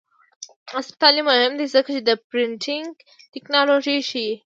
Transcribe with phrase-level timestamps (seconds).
[0.77, 2.89] عصري تعلیم مهم دی ځکه چې د پرنټینګ
[3.33, 4.33] ټیکنالوژي ښيي.